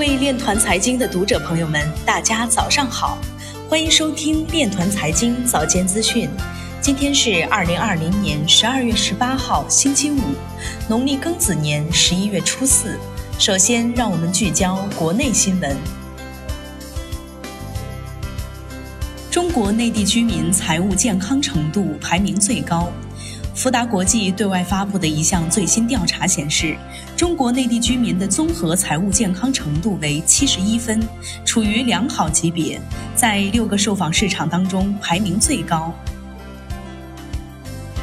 [0.00, 3.18] 各位链团财经的读者朋友们，大家早上好，
[3.68, 6.26] 欢迎收听链团财经早间资讯。
[6.80, 10.16] 今天是二零二零年十二月十八号，星期五，
[10.88, 12.98] 农历庚子年十一月初四。
[13.38, 15.76] 首先，让我们聚焦国内新闻。
[19.30, 22.90] 中国内地居民财务健康程度排名最高。
[23.60, 26.74] 福达国际对外发布的一项最新调查显示，
[27.14, 30.98] 中国内地居民的综合财务健康程度为七十一分，
[31.44, 32.80] 处于良好级别，
[33.14, 35.94] 在六个受访市场当中排名最高。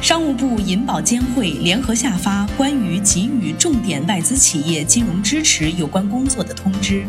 [0.00, 7.04] 商务部银保监会联合下发关于给予重点外资企业金融支持有关工作的通知。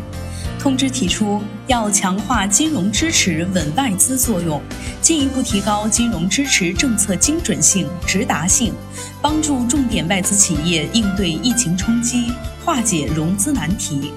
[0.60, 4.60] 通知提出，要强化金融支持稳外资作用，
[5.00, 8.74] 进一步提高金融支持政策精准性、直达性，
[9.22, 12.30] 帮助重点外资企业应对疫情冲击，
[12.62, 14.12] 化解融资难题。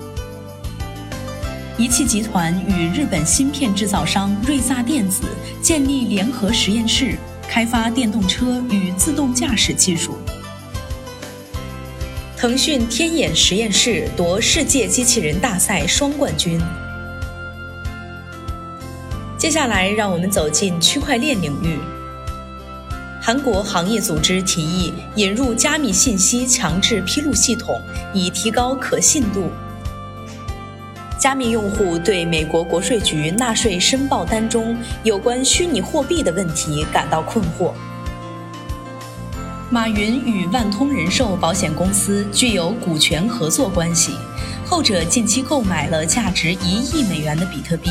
[1.78, 5.24] 一汽集团与日本芯片制造商瑞萨电子
[5.62, 10.18] 建立联合实验室，开发电动车与自动驾驶技术。
[12.44, 16.60] 腾讯天眼实验室夺世界机器人大赛双冠军。
[19.38, 21.80] 接下来，让我们走进区块链领域。
[23.22, 27.80] 韩国行业组织提议引入加密信息强制披露系统，
[28.14, 29.50] 以提高可信度。
[31.18, 37.72] 加密用户对美国国税局纳税申报单中有关虚拟货币的问题感到困惑。
[39.74, 44.12] 马云与万通人寿保险公司具有股权合作关系，
[44.64, 47.90] 后者近期购买了价值一亿美元的比特币。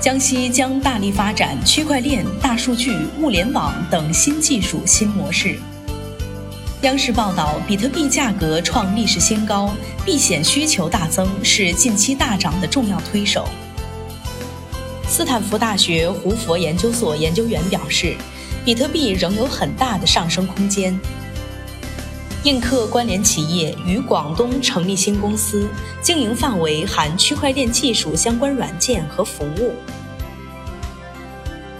[0.00, 5.56] 江西将大力发展区块链、大数据、物联网等新技术新模式。
[6.82, 9.72] 央视报道，比特币价格创历史新高，
[10.04, 13.48] 避险需求大增是近期大涨的重要推手。
[15.06, 18.16] 斯坦福大学胡佛研究所研究员表示。
[18.68, 20.94] 比特币仍有很大的上升空间。
[22.42, 25.66] 映客关联企业于广东成立新公司，
[26.02, 29.74] 经营范围含区块链技术相关软件和服务。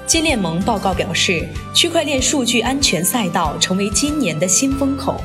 [0.07, 5.23] 金链盟报告表示，区块链数据安全赛道成为今年的新风口。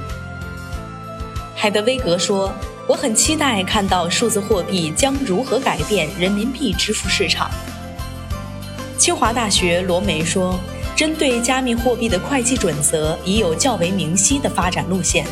[1.55, 2.53] 海德威格说
[2.89, 7.49] ：“我很期待看到数字货币将如何改变人民币支付市场。”
[8.99, 10.59] 清华大学罗梅说。
[10.95, 15.25] 针对加密货币的会计准则已有较为明晰的发展路线。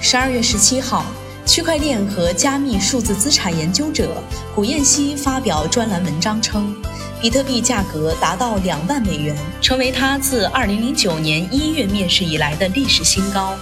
[0.00, 1.04] 十二月十七号，
[1.44, 4.22] 区块链和加密数字资产研究者
[4.54, 6.74] 古彦希发表专栏文章称，
[7.20, 13.54] 比特币价格达到两万美元，成为他自二零零九年一月面世以来的历史新高。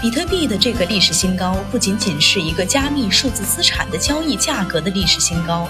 [0.00, 5.68] 比特币的这个历史新高，不仅仅是一个加密数字资产的交易价格的历史新高。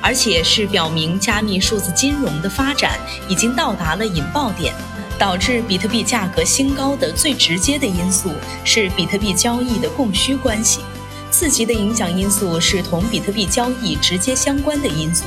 [0.00, 4.74] 而且是表明加密数字金融的发展已经到达了引爆点，
[5.16, 8.32] 导致比特币价格新高的最直接的因素
[8.64, 10.80] 是比特币交易的供需关系，
[11.30, 15.26] 次级的影响因素是同比特币交易直接相关的因素。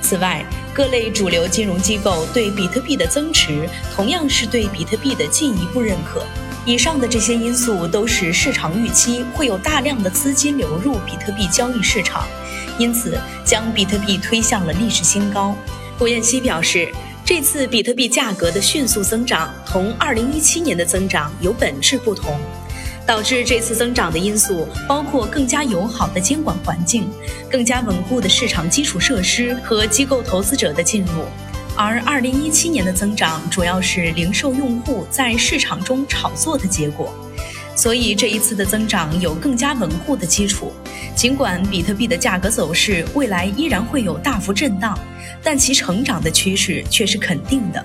[0.00, 6.24] 此外，各类主流金融机构对比特币的增持同样是对比特币的进一步认可。
[6.64, 12.24] 以上的这些因素都使市场预期会有大量的资金流入比特币交易市场。
[12.78, 15.54] 因此，将比特币推向了历史新高。
[15.98, 16.90] 郭彦希表示，
[17.24, 22.40] 这次比特币价格的迅速增长同2017年的增长有本质不同。
[23.04, 27.10] 导致这次增长的因素包括更加友好的监管环境、
[27.50, 31.24] 更加稳固的市场基础设施和机构投资者的进入。
[31.76, 37.12] 而二零一七年的增长主要是零售用户在市场中炒作的结果。
[37.74, 40.72] 所以这一次的增长有更加稳固的基础。
[41.16, 44.98] 尽管比特币的价格走势未来依然会有大幅震荡，
[45.42, 47.84] 但其成长的趋势却是肯定的。